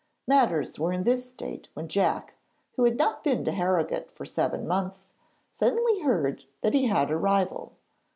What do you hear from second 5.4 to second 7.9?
suddenly heard that he had a rival.